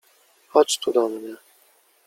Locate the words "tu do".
0.77-1.09